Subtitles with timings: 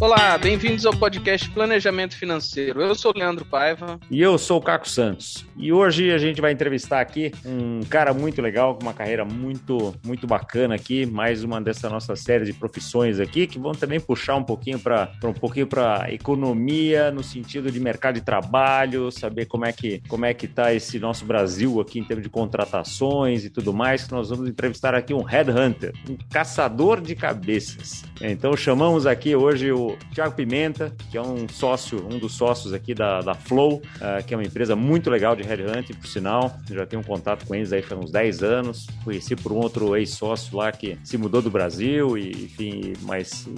[0.00, 2.80] Olá, bem-vindos ao podcast Planejamento Financeiro.
[2.80, 4.00] Eu sou o Leandro Paiva.
[4.10, 5.44] E eu sou o Caco Santos.
[5.58, 9.94] E hoje a gente vai entrevistar aqui um cara muito legal, com uma carreira muito,
[10.02, 14.36] muito bacana aqui, mais uma dessa nossa série de profissões aqui, que vão também puxar
[14.36, 19.66] um pouquinho para um pouquinho para economia, no sentido de mercado de trabalho, saber como
[19.66, 23.50] é que como é que tá esse nosso Brasil aqui em termos de contratações e
[23.50, 28.02] tudo mais, que nós vamos entrevistar aqui um headhunter, um caçador de cabeças.
[28.18, 32.94] Então chamamos aqui hoje o Tiago Pimenta, que é um sócio, um dos sócios aqui
[32.94, 36.56] da, da Flow, uh, que é uma empresa muito legal de headhunting, por sinal.
[36.68, 38.86] Eu já tenho um contato com eles aí faz uns 10 anos.
[39.04, 43.48] Conheci por um outro ex-sócio lá que se mudou do Brasil e, enfim, mas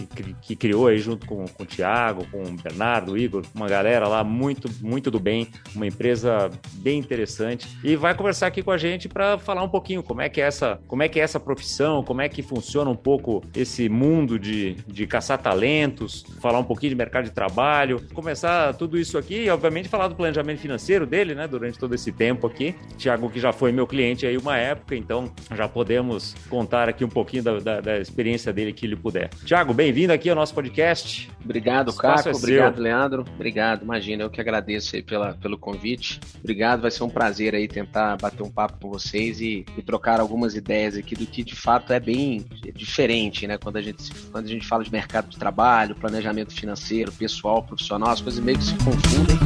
[0.40, 4.06] que, criou aí junto com, com o Tiago, com o Bernardo, o Igor, uma galera
[4.06, 7.68] lá muito, muito do bem, uma empresa bem interessante.
[7.82, 10.44] E vai conversar aqui com a gente para falar um pouquinho como é que é
[10.44, 14.38] essa, como é que é essa profissão, como é que funciona um pouco esse mundo
[14.38, 19.44] de, de caçar talentos, falar um pouquinho de mercado de trabalho, começar tudo isso aqui
[19.44, 22.74] e, obviamente, falar do planejamento financeiro dele, né, durante todo esse tempo aqui.
[22.96, 27.08] Tiago, que já foi meu cliente aí uma época, então já podemos contar aqui um
[27.08, 29.28] pouquinho da, da, da experiência dele que ele puder.
[29.44, 31.30] Tiago, bem-vindo aqui ao nosso podcast.
[31.44, 32.28] Obrigado, Caco.
[32.28, 32.82] É obrigado, seu.
[32.82, 33.24] Leandro.
[33.34, 33.82] Obrigado.
[33.82, 36.20] Imagina, eu que agradeço aí pela, pelo convite.
[36.38, 40.20] Obrigado, vai ser um prazer aí tentar bater um papo com vocês e, e trocar
[40.20, 43.58] algumas ideias aqui do que de fato é bem diferente, né?
[43.58, 46.11] Quando a gente, quando a gente fala de mercado de trabalho, planejamento
[46.54, 49.38] financeiro, pessoal, profissional, as coisas meio que se confundem.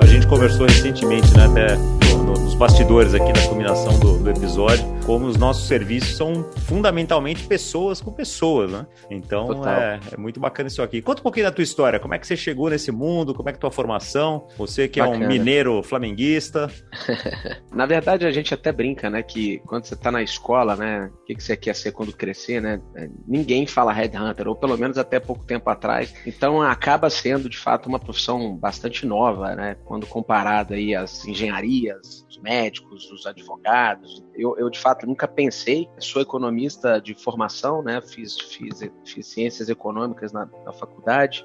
[0.00, 1.76] A gente conversou recentemente, né, até
[2.16, 8.00] nos bastidores aqui da combinação do, do, episódio, como os nossos serviços são fundamentalmente pessoas
[8.00, 8.86] com pessoas, né?
[9.10, 11.02] Então é, é, muito bacana isso aqui.
[11.02, 13.52] Conta um pouquinho da tua história, como é que você chegou nesse mundo, como é
[13.52, 15.22] que é tua formação, você que bacana.
[15.22, 16.70] é um mineiro flamenguista.
[17.70, 21.24] na verdade, a gente até brinca, né, que quando você tá na escola, né, o
[21.24, 22.80] que, que você quer ser quando crescer, né?
[22.96, 26.14] É, ninguém fala headhunter, ou pelo menos até pouco tempo atrás.
[26.26, 29.76] Então acaba sendo, de fato, uma profissão bastante nova, né?
[29.84, 34.22] Quando comparada aí às engenharias, médicos, os advogados.
[34.34, 35.88] Eu, eu, de fato, nunca pensei.
[35.98, 38.00] Sou economista de formação, né?
[38.00, 41.44] Fiz, fiz, fiz ciências econômicas na, na, faculdade.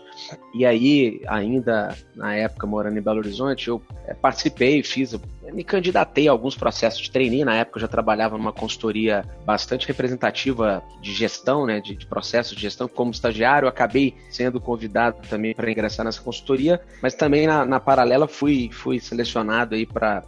[0.53, 5.13] E aí, ainda na época, morando em Belo Horizonte, eu é, participei, fiz
[5.51, 7.43] me candidatei a alguns processos de trainee.
[7.43, 12.55] Na época eu já trabalhava numa consultoria bastante representativa de gestão, né, de, de processos
[12.55, 12.87] de gestão.
[12.87, 17.79] Como estagiário, eu acabei sendo convidado também para ingressar nessa consultoria, mas também na, na
[17.79, 20.23] paralela fui, fui selecionado aí para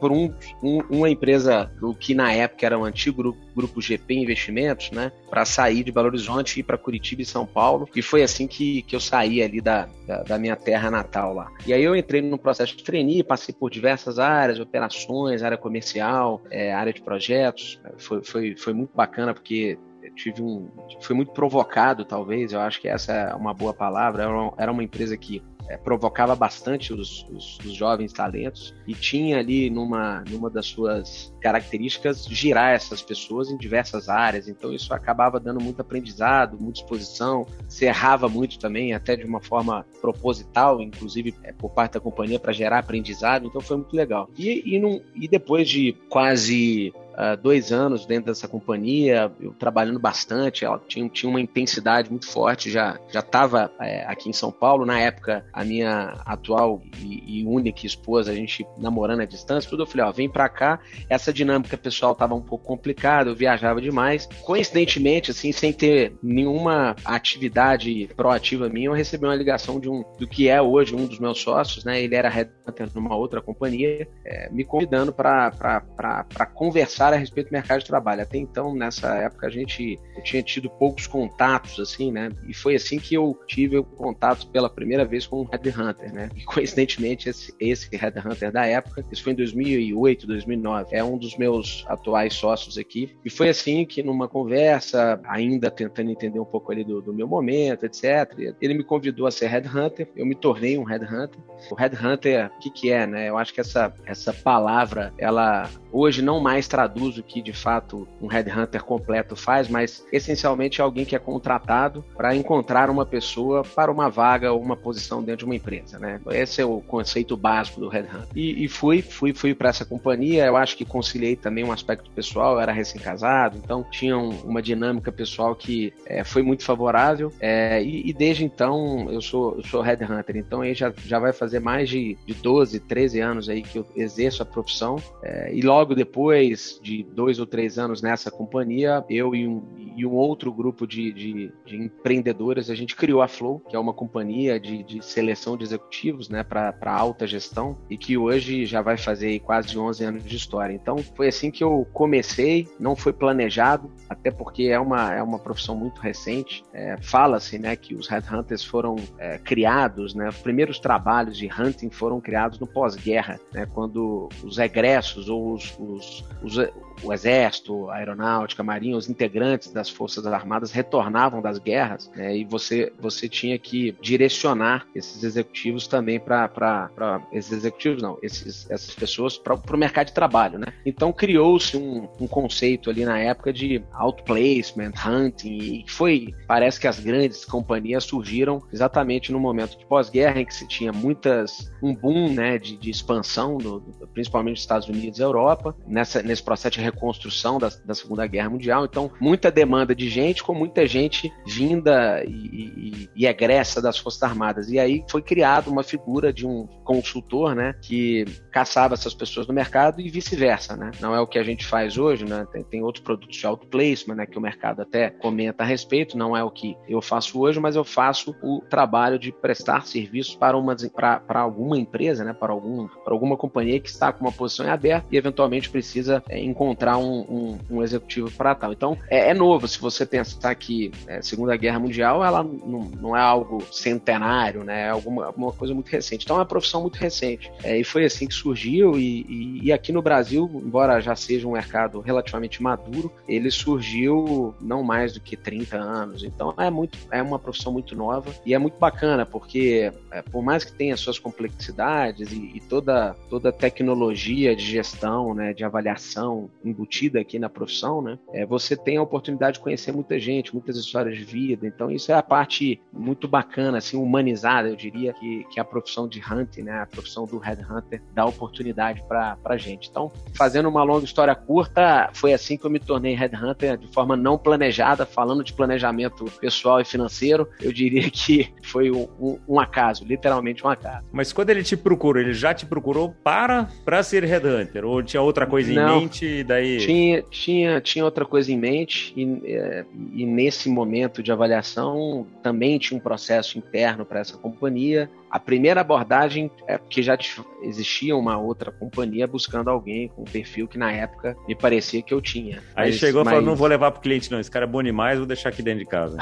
[0.00, 0.32] por um,
[0.62, 5.10] um, uma empresa do que na época era um antigo grupo, grupo GP Investimentos, né,
[5.28, 7.88] para sair de Belo Horizonte e ir para Curitiba e São Paulo.
[7.94, 11.50] E foi assim que, que eu saí ali da, da, da minha terra natal lá.
[11.66, 15.56] E aí eu entrei no processo de trainee, passei por diversas áreas áreas, operações, área
[15.56, 17.80] comercial, é, área de projetos.
[17.98, 19.78] Foi, foi, foi muito bacana porque
[20.14, 20.68] tive um
[21.00, 24.70] foi muito provocado talvez eu acho que essa é uma boa palavra era uma, era
[24.70, 30.22] uma empresa que é, provocava bastante os, os, os, jovens talentos e tinha ali numa,
[30.28, 34.48] numa das suas características girar essas pessoas em diversas áreas.
[34.48, 39.40] Então isso acabava dando muito aprendizado, muita exposição, se errava muito também, até de uma
[39.40, 43.46] forma proposital, inclusive é, por parte da companhia para gerar aprendizado.
[43.46, 44.28] Então foi muito legal.
[44.36, 49.98] E, e, num, e depois de quase uh, dois anos dentro dessa companhia, eu trabalhando
[49.98, 54.86] bastante, ela tinha, tinha uma intensidade muito forte, já estava é, aqui em São Paulo,
[54.86, 59.82] na época a minha atual e, e, única esposa, a gente namorando à distância, tudo,
[59.82, 63.80] eu falei, ó, vem pra cá, essa dinâmica pessoal tava um pouco complicada, eu viajava
[63.80, 70.04] demais, coincidentemente, assim, sem ter nenhuma atividade proativa minha, eu recebi uma ligação de um,
[70.18, 74.08] do que é hoje um dos meus sócios, né, ele era headhunter numa outra companhia,
[74.24, 78.22] é, me convidando para conversar conversar a respeito do mercado de trabalho.
[78.22, 82.30] Até então, nessa época, a gente tinha tido poucos contatos, assim, né?
[82.48, 86.28] E foi assim que eu tive o contato pela primeira vez com um headhunter, né?
[86.36, 91.36] E coincidentemente, esse, esse headhunter da época, isso foi em 2008, 2009, é um dos
[91.36, 93.16] meus atuais sócios aqui.
[93.24, 97.26] E foi assim que, numa conversa, ainda tentando entender um pouco ali do, do meu
[97.26, 101.40] momento, etc., ele me convidou a ser headhunter, eu me tornei um headhunter.
[101.70, 103.28] O headhunter, o que, que é, né?
[103.28, 108.08] Eu acho que essa, essa palavra, ela hoje não mais traduz o que de fato
[108.20, 113.62] um headhunter completo faz, mas essencialmente é alguém que é contratado para encontrar uma pessoa
[113.62, 116.20] para uma vaga ou uma posição dentro de uma empresa, né?
[116.30, 118.28] Esse é o conceito básico do headhunter.
[118.34, 120.46] E, e fui, fui, fui para essa companhia.
[120.46, 122.54] Eu acho que conciliei também um aspecto pessoal.
[122.54, 127.32] Eu era recém-casado, então tinha um, uma dinâmica pessoal que é, foi muito favorável.
[127.40, 130.36] É, e, e, desde então eu sou, eu sou headhunter.
[130.36, 133.86] Então aí já, já vai fazer mais de, de 12, 13 anos aí que eu
[133.96, 134.96] exerço a profissão.
[135.22, 139.62] É, e logo depois de dois ou três anos nessa companhia, eu e um,
[139.96, 143.78] e um outro grupo de, de, de empreendedores, a gente criou a Flow, que é
[143.78, 148.80] uma companhia de, de seleção de executivos né, para alta gestão e que hoje já
[148.82, 150.72] vai fazer quase 11 anos de história.
[150.74, 155.38] Então foi assim que eu comecei, não foi planejado, até porque é uma, é uma
[155.38, 156.64] profissão muito recente.
[156.72, 161.90] É, Fala-se né, que os headhunters foram é, criados, né, os primeiros trabalhos de hunting
[161.90, 166.58] foram criados no pós-guerra, né, quando os egressos ou os, os, os
[167.02, 172.36] o exército, a aeronáutica, a marinha, os integrantes das forças armadas retornavam das guerras né,
[172.36, 178.94] e você, você tinha que direcionar esses executivos também para esses executivos não, esses, essas
[178.94, 180.66] pessoas para o mercado de trabalho, né?
[180.84, 186.86] Então criou-se um, um conceito ali na época de outplacement, hunting e foi parece que
[186.86, 191.94] as grandes companhias surgiram exatamente no momento de pós-guerra em que se tinha muitas um
[191.94, 196.42] boom né, de, de expansão, do, do, principalmente dos Estados Unidos e Europa nessa, nesse
[196.42, 198.84] processo de reconstrução da, da, Segunda Guerra Mundial.
[198.84, 204.22] Então, muita demanda de gente, com muita gente vinda e, e, e egressa das Forças
[204.22, 204.70] Armadas.
[204.70, 209.54] E aí foi criada uma figura de um consultor, né, que caçava essas pessoas no
[209.54, 210.90] mercado e vice-versa, né?
[211.00, 212.46] Não é o que a gente faz hoje, né?
[212.52, 216.36] Tem, tem outros produtos de outplacement, né, que o mercado até comenta a respeito, não
[216.36, 220.56] é o que eu faço hoje, mas eu faço o trabalho de prestar serviços para
[220.56, 224.66] uma para alguma empresa, né, para algum para alguma companhia que está com uma posição
[224.66, 228.72] em aberto e eventualmente precisa é, encontrar encontrar um, um, um executivo para tal.
[228.72, 229.68] Então, é, é, novo.
[229.68, 234.86] Se você pensar que é, Segunda Guerra Mundial, ela não, não, é algo centenário, né?
[234.86, 236.24] É alguma, alguma coisa muito recente.
[236.24, 237.50] Então, é uma profissão muito recente.
[237.62, 238.98] É, e foi assim que surgiu.
[238.98, 244.54] E, e, e, aqui no Brasil, embora já seja um mercado relativamente maduro, ele surgiu
[244.60, 246.24] não mais do que 30 anos.
[246.24, 250.42] Então, é muito, é uma profissão muito nova e é muito bacana porque, é, por
[250.42, 256.50] mais que tenha suas complexidades e, e toda toda tecnologia de gestão, né, de avaliação
[256.64, 258.18] embutida aqui na profissão, né?
[258.32, 261.66] É, você tem a oportunidade de conhecer muita gente, muitas histórias de vida.
[261.66, 266.08] Então, isso é a parte muito bacana, assim, humanizada, eu diria, que, que a profissão
[266.08, 266.80] de hunting, né?
[266.80, 269.88] A profissão do headhunter dá oportunidade para a gente.
[269.88, 274.16] Então, fazendo uma longa história curta, foi assim que eu me tornei headhunter de forma
[274.16, 277.48] não planejada, falando de planejamento pessoal e financeiro.
[277.60, 281.06] Eu diria que foi um, um, um acaso, literalmente um acaso.
[281.12, 284.84] Mas quando ele te procurou, ele já te procurou para, para ser headhunter?
[284.84, 285.98] Ou tinha outra coisa não.
[285.98, 286.44] em mente?
[286.52, 286.78] Daí aí.
[286.78, 292.78] Tinha, tinha, tinha outra coisa em mente, e, é, e nesse momento de avaliação também
[292.78, 295.10] tinha um processo interno para essa companhia.
[295.30, 297.16] A primeira abordagem é porque já
[297.62, 302.12] existia uma outra companhia buscando alguém com um perfil que na época me parecia que
[302.12, 302.62] eu tinha.
[302.76, 303.34] Aí mas, chegou e mas...
[303.34, 304.38] falou: não vou levar para o cliente, não.
[304.38, 306.18] Esse cara é bom demais, vou deixar aqui dentro de casa.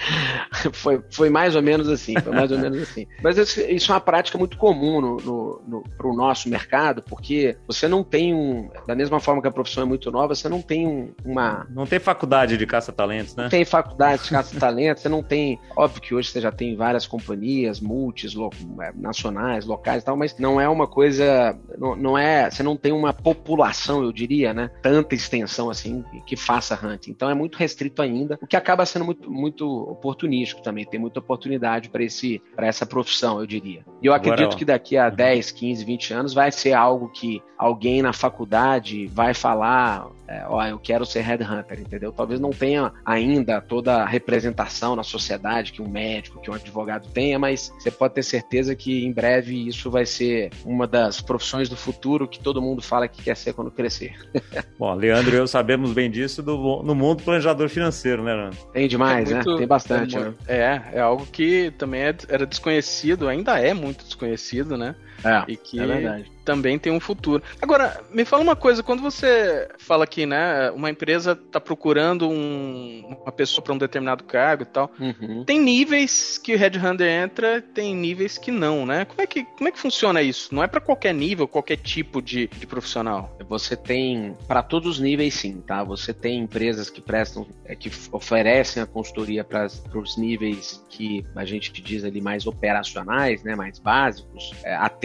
[0.72, 3.06] foi, foi mais ou menos assim, foi mais ou menos assim.
[3.22, 7.54] Mas isso é uma prática muito comum no, no, no para o nosso mercado, porque
[7.66, 8.70] você não tem um.
[8.86, 11.66] Da mesma forma que a profissão é muito nova, você não tem um, uma.
[11.70, 13.44] Não tem faculdade de caça-talentos, né?
[13.44, 15.60] Não tem faculdade de caça-talentos, você não tem.
[15.76, 18.50] Óbvio que hoje você já tem várias companhias, multi lo,
[18.80, 22.76] é, nacionais, locais e tal, mas não é uma coisa, não, não, é, você não
[22.76, 27.10] tem uma população, eu diria, né, tanta extensão assim que faça hunting.
[27.10, 31.20] Então é muito restrito ainda, o que acaba sendo muito, muito oportunístico também, tem muita
[31.20, 33.84] oportunidade para esse para essa profissão, eu diria.
[34.00, 37.42] E eu acredito Agora, que daqui a 10, 15, 20 anos vai ser algo que
[37.58, 42.12] alguém na faculdade vai falar, é, ó, eu quero ser headhunter, entendeu?
[42.12, 47.08] Talvez não tenha ainda toda a representação na sociedade que um médico, que um advogado
[47.08, 51.68] tenha, mas você pode ter certeza que em breve isso vai ser uma das profissões
[51.68, 54.14] do futuro que todo mundo fala que quer ser quando crescer.
[54.78, 58.58] Bom, Leandro e eu sabemos bem disso do, no mundo planejador financeiro, né, Leandro?
[58.72, 59.36] Tem demais, é né?
[59.36, 59.58] muito, né?
[59.58, 60.34] Tem bastante, é, né?
[60.48, 64.94] É, é algo que também é, era desconhecido, ainda é muito desconhecido, né?
[65.24, 67.42] É, e que é também tem um futuro.
[67.60, 70.70] Agora, me fala uma coisa, quando você fala que né?
[70.70, 74.90] Uma empresa está procurando um, uma pessoa para um determinado cargo e tal.
[74.98, 75.44] Uhum.
[75.44, 79.04] Tem níveis que o headhunter entra, tem níveis que não, né?
[79.04, 80.54] Como é que, como é que funciona isso?
[80.54, 83.36] Não é para qualquer nível, qualquer tipo de, de profissional?
[83.48, 85.82] Você tem para todos os níveis, sim, tá?
[85.84, 91.44] Você tem empresas que prestam, é, que oferecem a consultoria para os níveis que a
[91.44, 93.54] gente diz ali mais operacionais, né?
[93.54, 94.52] Mais básicos,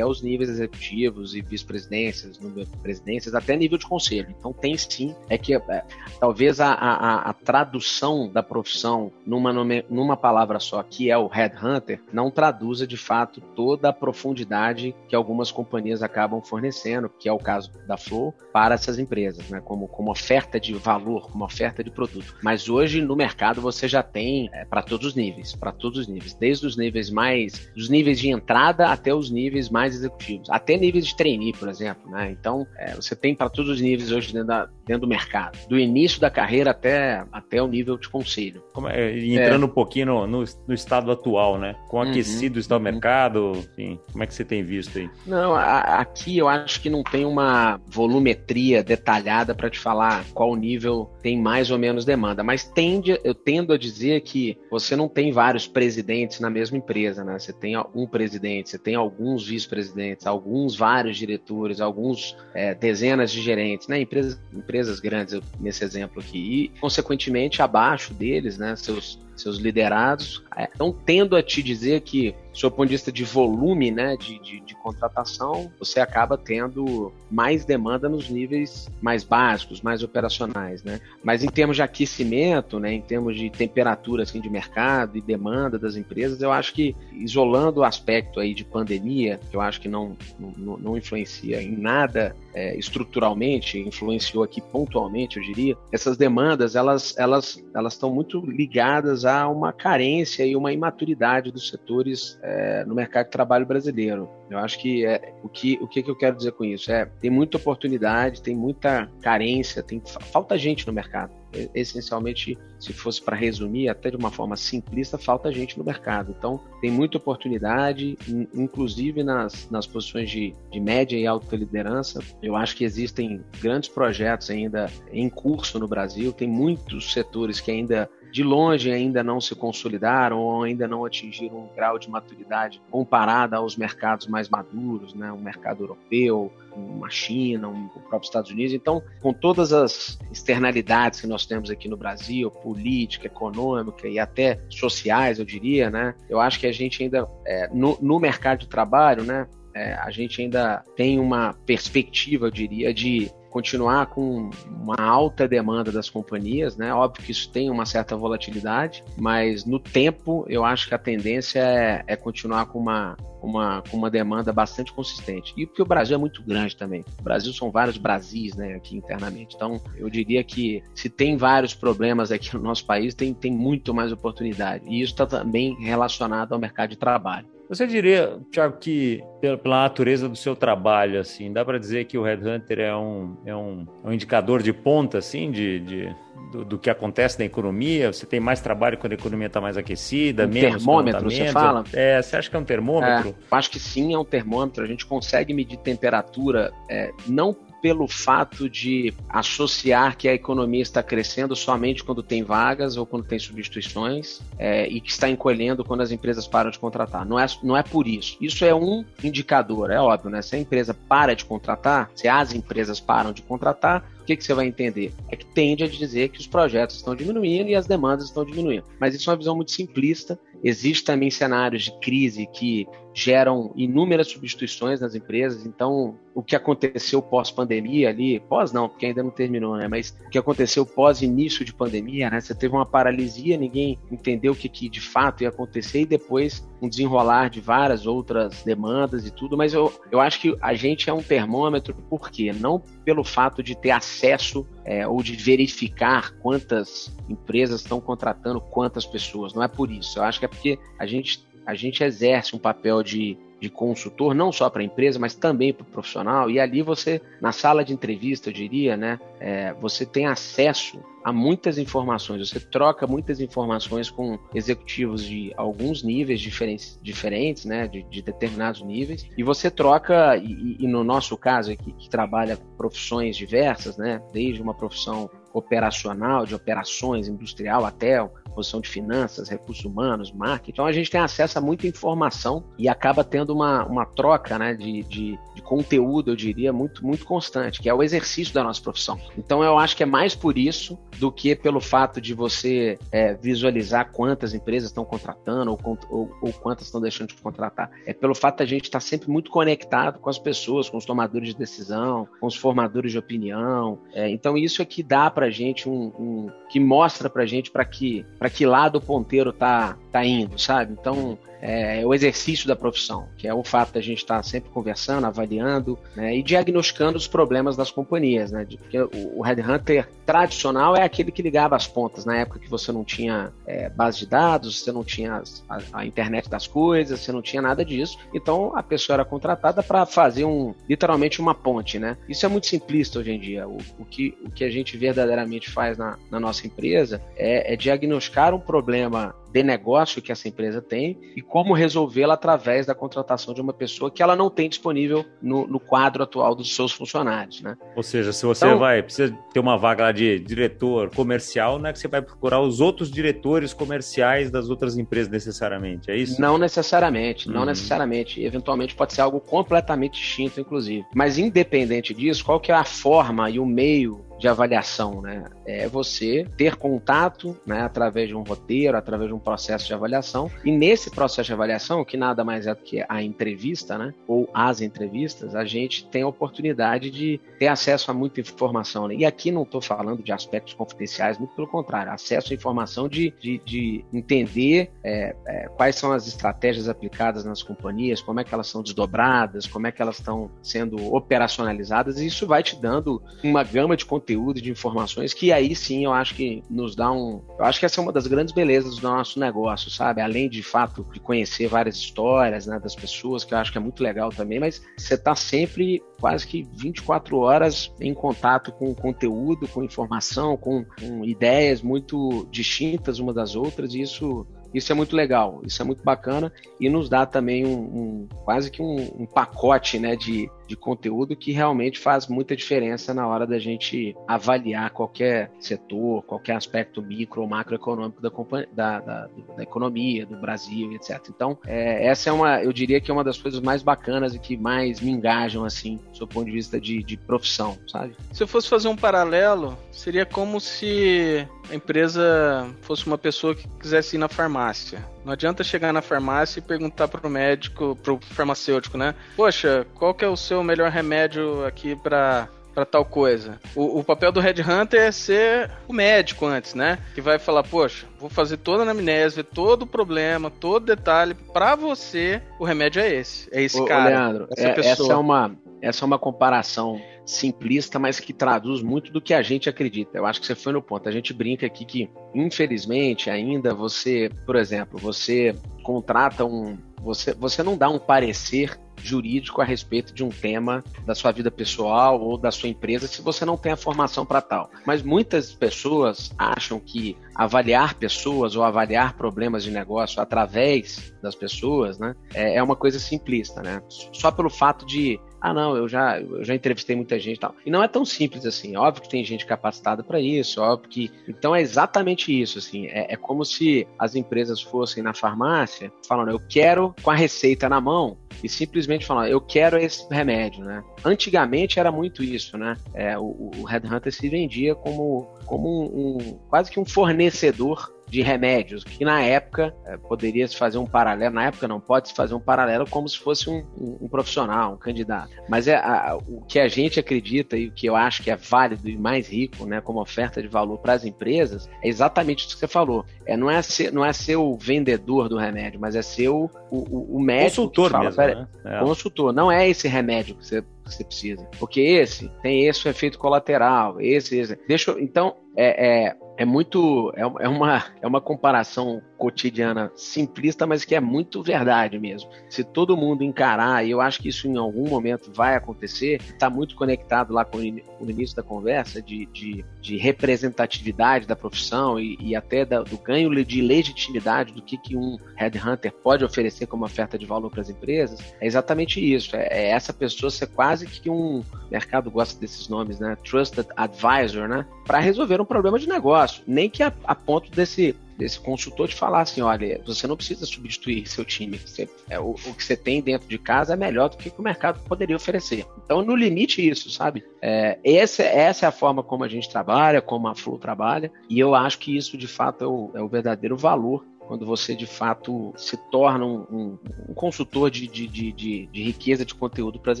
[0.00, 2.38] é, os níveis executivos e vice-presidências,
[2.82, 4.34] presidências, até nível de conselho.
[4.38, 5.84] Então tem sim, é que é,
[6.18, 9.52] talvez a, a, a, tradução da profissão numa,
[9.88, 15.14] numa palavra só, que é o headhunter, não traduza de fato toda a profundidade que
[15.14, 19.60] algumas companhias acabam fornecendo, que é o caso da Flow, para essas empresas, né?
[19.60, 22.34] como, como oferta de valor, como oferta de produto.
[22.42, 26.08] Mas hoje no mercado você já tem é, para todos os níveis, para todos os
[26.08, 30.76] níveis, desde os níveis mais, dos níveis de entrada até os níveis mais executivos, até
[30.76, 32.10] níveis de trainee, por exemplo.
[32.10, 32.30] Né?
[32.30, 35.78] Então é, você tem para todos os níveis hoje dentro, da, dentro do mercado, do
[35.78, 38.60] início da carreira até, até o nível de conselho.
[38.88, 39.66] É, entrando é.
[39.66, 41.76] um pouquinho no, no, no, estado atual, né?
[41.88, 42.80] Com uhum, aquecido está uhum.
[42.80, 45.08] o mercado, enfim, como é que você tem visto aí?
[45.24, 50.56] Não, a, aqui eu acho que não tem uma volumetria detalhada para te falar qual
[50.56, 55.08] nível tem mais ou menos demanda, mas tende, eu tendo a dizer que você não
[55.08, 57.38] tem vários presidentes na mesma empresa, né?
[57.38, 63.40] Você tem um presidente, você tem alguns vice-presidentes, alguns vários diretores, alguns é, dezenas de
[63.40, 64.00] gerentes, né?
[64.00, 64.40] Empresas,
[64.80, 66.38] empresas grandes nesse exemplo aqui.
[66.74, 68.74] E, consequentemente, abaixo deles, né?
[68.76, 70.42] Seus seus liderados.
[70.74, 74.60] Então, tendo a te dizer que, do ponto de vista de volume né, de, de,
[74.60, 80.82] de, contratação, você acaba tendo mais demanda nos níveis mais básicos, mais operacionais.
[80.82, 81.00] Né?
[81.22, 85.78] Mas em termos de aquecimento, né, em termos de temperatura assim, de mercado e demanda
[85.78, 89.88] das empresas, eu acho que, isolando o aspecto aí de pandemia, que eu acho que
[89.88, 96.74] não, não, não influencia em nada é, estruturalmente, influenciou aqui pontualmente, eu diria, essas demandas
[96.74, 102.84] elas elas elas estão muito ligadas a uma carência e uma imaturidade dos setores é,
[102.84, 104.28] no mercado de trabalho brasileiro.
[104.50, 107.30] Eu acho que é, o que o que eu quero dizer com isso é tem
[107.30, 111.40] muita oportunidade, tem muita carência, tem falta gente no mercado
[111.74, 116.34] essencialmente, se fosse para resumir, até de uma forma simplista, falta gente no mercado.
[116.36, 118.16] Então, tem muita oportunidade,
[118.54, 122.20] inclusive nas, nas posições de, de média e alta liderança.
[122.42, 127.70] Eu acho que existem grandes projetos ainda em curso no Brasil, tem muitos setores que
[127.70, 132.80] ainda de longe ainda não se consolidaram ou ainda não atingiram um grau de maturidade
[132.90, 135.32] comparada aos mercados mais maduros, né?
[135.32, 138.72] o mercado europeu, uma China, um, o próprio Estados Unidos.
[138.72, 144.60] Então, com todas as externalidades que nós temos aqui no Brasil, política, econômica e até
[144.68, 146.14] sociais, eu diria, né?
[146.28, 149.46] Eu acho que a gente ainda, é, no, no mercado de trabalho, né?
[149.74, 155.90] É, a gente ainda tem uma perspectiva, eu diria, de continuar com uma alta demanda
[155.90, 156.94] das companhias, né?
[156.94, 161.60] Óbvio que isso tem uma certa volatilidade, mas no tempo eu acho que a tendência
[161.60, 165.52] é, é continuar com uma, uma, com uma demanda bastante consistente.
[165.56, 167.04] E porque o Brasil é muito grande também.
[167.18, 169.56] O Brasil são vários Brasis, né, aqui internamente.
[169.56, 173.92] Então, eu diria que se tem vários problemas aqui no nosso país, tem, tem muito
[173.92, 174.84] mais oportunidade.
[174.86, 177.46] E isso está também relacionado ao mercado de trabalho.
[177.70, 182.22] Você diria, Thiago, que pela, natureza do seu trabalho, assim, dá para dizer que o
[182.24, 186.16] Headhunter é um, é um, é um indicador de ponta, assim, de, de
[186.50, 188.12] do, do, que acontece na economia?
[188.12, 191.84] Você tem mais trabalho quando a economia está mais aquecida, um menos termômetro, você fala?
[191.92, 193.30] É, você acha que é um termômetro?
[193.30, 194.82] É, acho que sim, é um termômetro.
[194.82, 201.02] A gente consegue medir temperatura, é, não pelo fato de associar que a economia está
[201.02, 206.02] crescendo somente quando tem vagas ou quando tem substituições é, e que está encolhendo quando
[206.02, 207.24] as empresas param de contratar.
[207.26, 208.36] Não é, não é por isso.
[208.40, 210.42] Isso é um indicador, é óbvio, né?
[210.42, 214.44] Se a empresa para de contratar, se as empresas param de contratar, o que, que
[214.44, 215.12] você vai entender?
[215.28, 218.84] É que tende a dizer que os projetos estão diminuindo e as demandas estão diminuindo.
[218.98, 220.38] Mas isso é uma visão muito simplista.
[220.62, 225.66] Existem também cenários de crise que geram inúmeras substituições nas empresas.
[225.66, 229.88] Então, o que aconteceu pós-pandemia ali, pós não, porque ainda não terminou, né?
[229.88, 232.40] Mas o que aconteceu pós-início de pandemia, né?
[232.40, 236.66] Você teve uma paralisia, ninguém entendeu o que, que de fato ia acontecer e depois
[236.80, 239.56] um desenrolar de várias outras demandas e tudo.
[239.56, 242.52] Mas eu, eu acho que a gente é um termômetro, por quê?
[242.52, 249.06] Não pelo fato de ter acesso é, ou de verificar quantas empresas estão contratando quantas
[249.06, 249.52] pessoas.
[249.54, 250.18] Não é por isso.
[250.18, 254.34] Eu acho que é porque a gente a gente exerce um papel de de consultor,
[254.34, 256.50] não só para a empresa, mas também para o profissional.
[256.50, 261.30] E ali você, na sala de entrevista, eu diria, né, é, você tem acesso a
[261.32, 268.02] muitas informações, você troca muitas informações com executivos de alguns níveis diferentes, diferentes né, de,
[268.04, 273.36] de determinados níveis, e você troca, e, e no nosso caso aqui, que trabalha profissões
[273.36, 280.32] diversas, né, desde uma profissão operacional, de operações industrial até posição de finanças, recursos humanos,
[280.32, 280.72] marketing.
[280.72, 284.74] Então a gente tem acesso a muita informação e acaba tendo uma, uma troca né,
[284.74, 288.80] de, de, de, conteúdo, eu diria, muito, muito constante, que é o exercício da nossa
[288.82, 289.18] profissão.
[289.36, 293.34] Então eu acho que é mais por isso do que pelo fato de você é,
[293.34, 297.90] visualizar quantas empresas estão contratando ou, ou, ou quantas estão deixando de contratar.
[298.06, 301.48] É pelo fato da gente estar sempre muito conectado com as pessoas, com os tomadores
[301.50, 303.98] de decisão, com os formadores de opinião.
[304.12, 307.84] É, então isso é que dá para gente um, um que mostra para gente para
[307.84, 310.92] que para que lado o ponteiro tá, tá indo, sabe?
[310.92, 314.42] Então, é, é, o exercício da profissão, que é o fato da gente estar tá
[314.42, 318.50] sempre conversando, avaliando né, e diagnosticando os problemas das companhias.
[318.50, 318.66] Né?
[318.78, 322.90] Porque o, o Headhunter tradicional é aquele que ligava as pontas, na época que você
[322.90, 327.32] não tinha é, base de dados, você não tinha a, a, internet das coisas, você
[327.32, 328.18] não tinha nada disso.
[328.32, 331.98] Então a pessoa era contratada para fazer um literalmente uma ponte.
[331.98, 332.16] Né?
[332.28, 333.68] Isso é muito simplista hoje em dia.
[333.68, 337.76] O, o, que, o que a gente verdadeiramente faz na, na nossa empresa é, é
[337.76, 343.52] diagnosticar um problema de negócio que essa empresa tem e como resolvê-la através da contratação
[343.52, 347.60] de uma pessoa que ela não tem disponível no, no quadro atual dos seus funcionários,
[347.62, 347.76] né?
[347.96, 351.90] Ou seja, se você então, vai precisa ter uma vaga lá de diretor comercial, não
[351.90, 356.40] é que você vai procurar os outros diretores comerciais das outras empresas necessariamente, é isso?
[356.40, 357.66] Não necessariamente, não uhum.
[357.66, 358.42] necessariamente.
[358.42, 361.04] Eventualmente pode ser algo completamente distinto, inclusive.
[361.14, 365.44] Mas independente disso, qual que é a forma e o meio de avaliação, né?
[365.66, 370.50] É você ter contato, né, através de um roteiro, através de um processo de avaliação.
[370.64, 374.48] E nesse processo de avaliação, que nada mais é do que a entrevista, né, ou
[374.54, 379.06] as entrevistas, a gente tem a oportunidade de ter acesso a muita informação.
[379.08, 379.16] Né?
[379.16, 383.34] E aqui não estou falando de aspectos confidenciais, muito pelo contrário, acesso à informação de,
[383.38, 388.54] de, de entender é, é, quais são as estratégias aplicadas nas companhias, como é que
[388.54, 392.18] elas são desdobradas, como é que elas estão sendo operacionalizadas.
[392.18, 396.04] E isso vai te dando uma gama de conteúdo conteúdo, de informações, que aí sim
[396.04, 397.42] eu acho que nos dá um.
[397.58, 400.20] Eu acho que essa é uma das grandes belezas do nosso negócio, sabe?
[400.20, 403.80] Além de fato de conhecer várias histórias né, das pessoas, que eu acho que é
[403.80, 409.66] muito legal também, mas você está sempre quase que 24 horas em contato com conteúdo,
[409.66, 415.16] com informação, com, com ideias muito distintas uma das outras, e isso isso é muito
[415.16, 419.26] legal, isso é muito bacana e nos dá também um, um quase que um, um
[419.26, 424.90] pacote né, de, de conteúdo que realmente faz muita diferença na hora da gente avaliar
[424.90, 428.30] qualquer setor, qualquer aspecto micro ou macroeconômico da,
[428.72, 431.20] da, da, da economia, do Brasil, etc.
[431.28, 434.38] Então, é, essa é uma, eu diria que é uma das coisas mais bacanas e
[434.38, 438.14] que mais me engajam, assim, do ponto de vista de, de profissão, sabe?
[438.32, 443.66] Se eu fosse fazer um paralelo, seria como se a empresa fosse uma pessoa que
[443.80, 445.04] quisesse ir na farmácia.
[445.24, 449.14] Não adianta chegar na farmácia e perguntar pro médico, pro farmacêutico, né?
[449.36, 453.58] Poxa, qual que é o seu melhor remédio aqui para para tal coisa.
[453.74, 456.98] O, o, papel do Red Hunter é ser o médico antes, né?
[457.14, 461.34] Que vai falar, poxa, vou fazer toda a anamnese, todo o problema, todo detalhe.
[461.34, 463.48] Para você, o remédio é esse.
[463.52, 464.02] É esse ô, cara.
[464.02, 465.52] Ô Leandro, essa, é, essa, é uma,
[465.82, 470.18] essa é uma comparação simplista, mas que traduz muito do que a gente acredita.
[470.18, 471.08] Eu acho que você foi no ponto.
[471.08, 476.78] A gente brinca aqui que, infelizmente, ainda você, por exemplo, você contrata um.
[477.02, 481.50] Você, você não dá um parecer jurídico a respeito de um tema da sua vida
[481.50, 484.70] pessoal ou da sua empresa se você não tem a formação para tal.
[484.86, 491.98] Mas muitas pessoas acham que avaliar pessoas ou avaliar problemas de negócio através das pessoas,
[491.98, 493.82] né, é, é uma coisa simplista, né?
[494.12, 497.54] Só pelo fato de ah, não, eu já, eu já entrevistei muita gente e tal.
[497.64, 498.76] E não é tão simples assim.
[498.76, 501.10] Óbvio que tem gente capacitada para isso, óbvio que.
[501.26, 502.86] Então é exatamente isso, assim.
[502.86, 507.68] É, é, como se as empresas fossem na farmácia falando, eu quero com a receita
[507.68, 510.82] na mão e simplesmente falando, eu quero esse remédio, né?
[511.04, 512.76] Antigamente era muito isso, né?
[512.94, 518.22] É, o, o Headhunter se vendia como, como um, um quase que um fornecedor de
[518.22, 522.14] remédios, que na época é, poderia se fazer um paralelo, na época não pode se
[522.14, 525.30] fazer um paralelo como se fosse um, um, um profissional, um candidato.
[525.48, 528.36] Mas é a, o que a gente acredita e o que eu acho que é
[528.36, 532.54] válido e mais rico, né, como oferta de valor para as empresas, é exatamente isso
[532.54, 533.06] que você falou.
[533.30, 536.50] É, não, é ser, não é ser o vendedor do remédio, mas é ser o,
[536.68, 537.62] o, o médico.
[537.62, 538.48] Consultor fala, mesmo, né?
[538.64, 538.80] é.
[538.80, 539.32] Consultor.
[539.32, 541.48] Não é esse remédio que você que você precisa.
[541.60, 544.58] Porque esse tem esse efeito colateral, esse, esse.
[544.66, 547.12] Deixa eu, então, é, é, é muito.
[547.14, 552.30] É, é, uma, é uma comparação cotidiana simplista, mas que é muito verdade mesmo.
[552.48, 556.48] Se todo mundo encarar, e eu acho que isso em algum momento vai acontecer, está
[556.48, 562.16] muito conectado lá com o início da conversa, de, de, de representatividade da profissão e,
[562.18, 566.86] e até da, do ganho de legitimidade do que, que um headhunter pode oferecer como
[566.86, 569.36] oferta de valor para as empresas, é exatamente isso.
[569.36, 571.40] É, é essa pessoa ser quase que um.
[571.40, 573.16] O mercado gosta desses nomes, né?
[573.22, 574.66] Trusted Advisor, né?
[574.86, 576.29] Para resolver um problema de negócio.
[576.46, 580.44] Nem que a, a ponto desse desse consultor te falar assim, olha, você não precisa
[580.44, 584.10] substituir seu time, você, é, o, o, que você tem dentro de casa é melhor
[584.10, 585.64] do que, que o mercado poderia oferecer.
[585.82, 587.24] Então, no limite, isso, sabe?
[587.40, 591.40] É, essa, essa é a forma como a gente trabalha, como a Flow trabalha, e
[591.40, 594.86] eu acho que isso, de fato, é o, é o verdadeiro valor quando você de
[594.86, 599.90] fato se torna um, um, um consultor de, de, de, de, riqueza de conteúdo para
[599.90, 600.00] as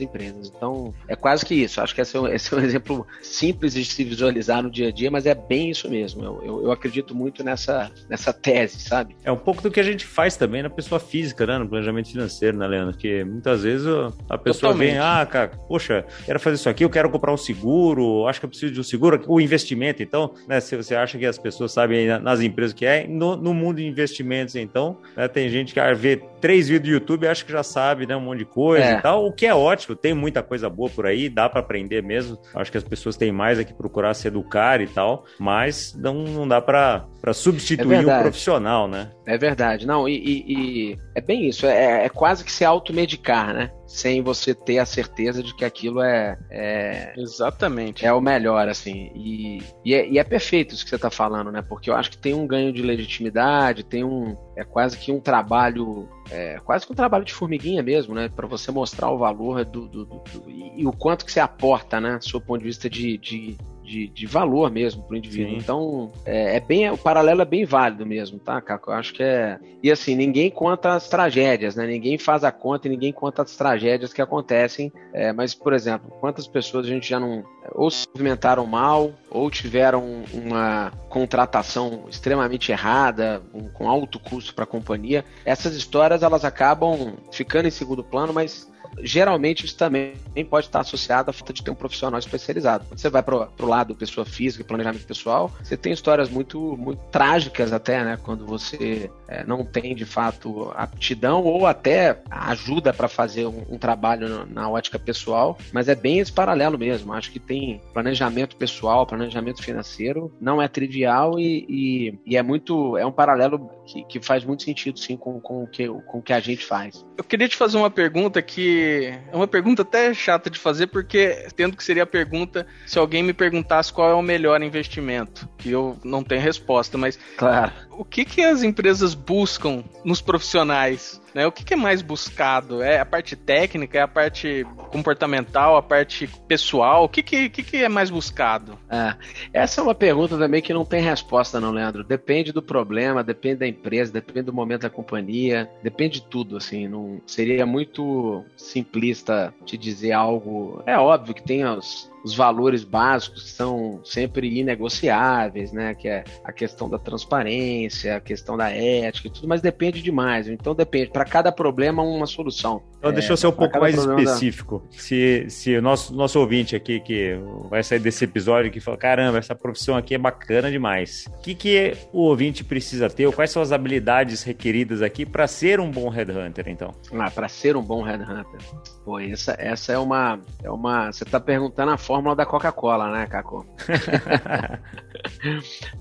[0.00, 0.52] empresas.
[0.56, 1.80] Então, é quase que isso.
[1.80, 4.86] Acho que esse é, um, esse é, um, exemplo simples de se visualizar no dia
[4.86, 6.22] a dia, mas é bem isso mesmo.
[6.22, 9.16] Eu, eu, eu, acredito muito nessa, nessa tese, sabe?
[9.24, 11.58] É um pouco do que a gente faz também na pessoa física, né?
[11.58, 12.92] No planejamento financeiro, né, Leandro?
[12.92, 13.88] Porque muitas vezes
[14.28, 14.90] a pessoa Totalmente.
[14.92, 18.46] vem, ah, cara, poxa, quero fazer isso aqui, eu quero comprar um seguro, acho que
[18.46, 20.60] eu preciso de um seguro, o investimento, então, né?
[20.60, 23.86] Se você acha que as pessoas sabem nas empresas que é, no, no mundo de
[23.88, 24.98] investimento investimentos, então.
[25.16, 25.26] Né?
[25.28, 28.38] Tem gente que vê três vídeos do YouTube acha que já sabe né, um monte
[28.38, 28.92] de coisa é.
[28.94, 32.02] e tal, o que é ótimo, tem muita coisa boa por aí, dá para aprender
[32.02, 32.38] mesmo.
[32.54, 36.48] Acho que as pessoas têm mais aqui procurar se educar e tal, mas não, não
[36.48, 39.10] dá para substituir é o profissional, né?
[39.26, 40.52] É verdade, não, e, e,
[40.92, 43.70] e é bem isso, é, é quase que se automedicar, né?
[43.90, 49.10] sem você ter a certeza de que aquilo é, é exatamente é o melhor assim
[49.16, 52.08] e, e é, e, é, perfeito isso que você está falando né porque eu acho
[52.08, 56.86] que tem um ganho de legitimidade tem um é quase que um trabalho é, quase
[56.86, 58.28] que um trabalho de formiguinha mesmo né?
[58.28, 61.40] Para você mostrar o valor do, do, do, do e, e, o quanto que você
[61.40, 62.18] aporta né?
[62.18, 63.56] Do seu ponto de vista de, de
[63.90, 65.50] de, de valor mesmo para o indivíduo.
[65.50, 65.58] Sim.
[65.58, 68.90] Então, é, é, bem, o paralelo é bem válido mesmo, tá, Caco?
[68.90, 69.58] Eu acho que é.
[69.82, 71.86] E assim, ninguém conta as tragédias, né?
[71.86, 74.92] Ninguém faz a conta e ninguém conta as tragédias que acontecem.
[75.12, 77.42] É, mas, por exemplo, quantas pessoas a gente já não.
[77.72, 84.64] Ou se movimentaram mal, ou tiveram uma contratação extremamente errada, um, com alto custo para
[84.64, 85.24] a companhia.
[85.44, 88.69] Essas histórias elas acabam ficando em segundo plano, mas
[89.02, 90.14] geralmente isso também
[90.48, 92.84] pode estar associado à falta de ter um profissional especializado.
[92.88, 97.00] Quando você vai para o lado pessoa física planejamento pessoal, você tem histórias muito, muito
[97.10, 98.18] trágicas até, né?
[98.22, 103.78] Quando você é, não tem de fato aptidão ou até ajuda para fazer um, um
[103.78, 107.12] trabalho na, ótica pessoal, mas é bem esse paralelo mesmo.
[107.12, 112.96] Acho que tem planejamento pessoal, planejamento financeiro, não é trivial e, e, e é muito,
[112.96, 116.22] é um paralelo que, que, faz muito sentido sim com, com, o que, com o
[116.22, 117.04] que a gente faz.
[117.16, 121.46] Eu queria te fazer uma pergunta que é uma pergunta até chata de fazer, porque
[121.56, 125.70] tendo que seria a pergunta se alguém me perguntasse qual é o melhor investimento, que
[125.70, 127.72] eu não tenho resposta, mas claro.
[127.90, 131.19] o que, que as empresas buscam nos profissionais?
[131.34, 131.46] Né?
[131.46, 132.82] O que, que, é mais buscado?
[132.82, 137.04] É a parte técnica, é a parte comportamental, a parte pessoal?
[137.04, 138.78] O que, que, que, é mais buscado?
[138.88, 139.14] É,
[139.52, 142.04] essa é uma pergunta também que não tem resposta, não, Leandro.
[142.04, 146.56] Depende do problema, depende da empresa, depende do momento da companhia, depende de tudo.
[146.56, 150.82] Assim, não seria muito simplista te dizer algo.
[150.86, 155.94] É óbvio que tem os, os valores básicos que são sempre inegociáveis, né?
[155.94, 160.48] Que é a questão da transparência, a questão da ética e tudo, mas depende demais.
[160.48, 162.82] Então depende, para cada problema uma solução.
[162.98, 164.82] Então, é, deixa eu ser um pouco mais específico.
[164.90, 164.98] Da...
[164.98, 169.36] Se, se o nosso, nosso ouvinte aqui que vai sair desse episódio que fala, caramba,
[169.36, 171.26] essa profissão aqui é bacana demais.
[171.28, 173.26] O que, que o ouvinte precisa ter?
[173.26, 176.94] Ou quais são as habilidades requeridas aqui para ser um bom headhunter, então?
[177.12, 178.60] Ah, para ser um bom headhunter.
[179.04, 180.40] Pô, essa, essa é uma.
[180.62, 181.12] É uma.
[181.12, 183.66] Você está perguntando a fórmula da Coca-Cola, né, Caco?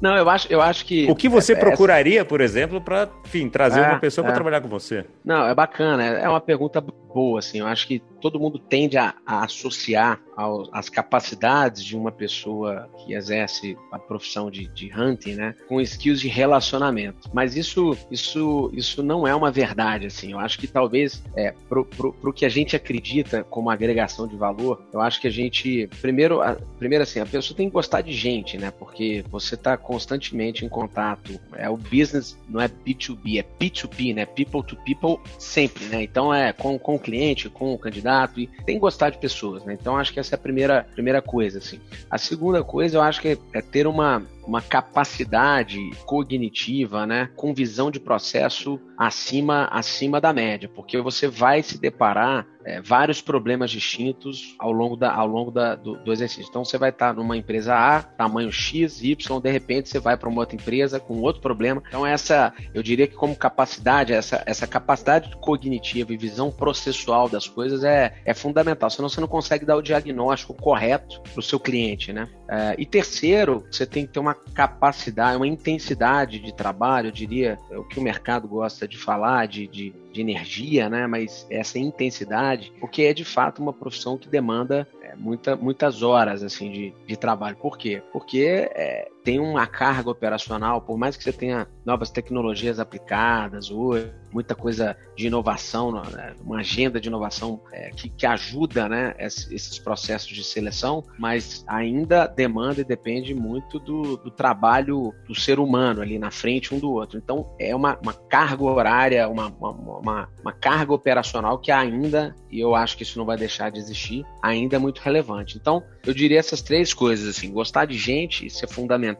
[0.02, 1.10] Não, eu acho, eu acho que.
[1.10, 3.10] O que você é, é procuraria, por exemplo, para,
[3.52, 4.36] trazer é, uma pessoa para é.
[4.36, 5.06] trabalhar com você?
[5.24, 6.04] Não, é bacana.
[6.04, 7.60] É uma pergunta boa, assim.
[7.60, 12.90] Eu acho que todo mundo tende a, a associar ao, as capacidades de uma pessoa
[12.98, 17.30] que exerce a profissão de, de hunting, né, com skills de relacionamento.
[17.34, 20.32] Mas isso, isso, isso não é uma verdade, assim.
[20.32, 24.82] Eu acho que talvez é, pro, pro que a gente acredita como agregação de valor,
[24.94, 28.14] eu acho que a gente, primeiro, a, primeiro assim, a pessoa tem que gostar de
[28.14, 31.40] gente, né, porque você está constantemente em contato.
[31.56, 36.04] É o business, não é B2B, é P2P, né, people to people sempre, né.
[36.04, 39.64] Então é com, com o cliente, com o candidato e tem que gostar de pessoas,
[39.64, 39.78] né?
[39.80, 41.80] Então acho que essa é a primeira, primeira coisa, assim.
[42.10, 47.54] A segunda coisa eu acho que é, é ter uma uma capacidade cognitiva, né, com
[47.54, 53.72] visão de processo acima, acima da média, porque você vai se deparar é, vários problemas
[53.72, 56.50] distintos ao longo, da, ao longo da, do, do, exercício.
[56.50, 60.28] Então você vai estar numa empresa A, tamanho X, Y, de repente você vai para
[60.28, 61.82] uma outra empresa com outro problema.
[61.88, 67.48] Então essa, eu diria que como capacidade, essa, essa capacidade cognitiva e visão processual das
[67.48, 71.60] coisas é, é fundamental, senão você não consegue dar o diagnóstico correto para o seu
[71.60, 72.30] cliente, né?
[72.50, 77.60] É, e terceiro, você tem que ter uma capacidade, uma intensidade de trabalho, eu diria,
[77.70, 81.08] é o que o mercado gosta de falar, de, de, de energia, né?
[81.08, 86.44] Mas essa intensidade, porque é de fato uma profissão que demanda é, muita, muitas horas
[86.44, 87.56] assim de, de trabalho.
[87.58, 88.02] Por quê?
[88.12, 94.12] Porque é, tem uma carga operacional, por mais que você tenha novas tecnologias aplicadas hoje,
[94.32, 96.36] muita coisa de inovação, né?
[96.44, 102.28] uma agenda de inovação é, que, que ajuda né, esses processos de seleção, mas ainda
[102.28, 106.92] demanda e depende muito do, do trabalho do ser humano ali na frente um do
[106.92, 107.18] outro.
[107.18, 112.60] Então é uma, uma carga horária, uma, uma, uma, uma carga operacional que ainda, e
[112.60, 115.58] eu acho que isso não vai deixar de existir, ainda é muito relevante.
[115.58, 119.19] Então eu diria essas três coisas assim: gostar de gente, isso é fundamental